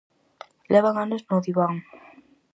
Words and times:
Levan 0.71 0.95
anos 1.05 1.21
no 1.29 1.37
diván. 1.47 1.73